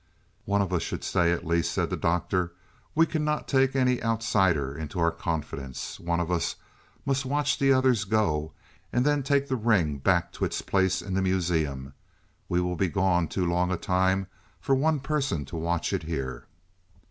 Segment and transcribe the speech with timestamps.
[0.45, 2.53] "One of us should stay at least," said the Doctor.
[2.95, 5.99] "We cannot take any outsider into our confidence.
[5.99, 6.55] One of us
[7.05, 8.51] must watch the others go,
[8.91, 11.93] and then take the ring back to its place in the Museum.
[12.49, 14.25] We will be gone too long a time
[14.59, 16.47] for one person to watch it here."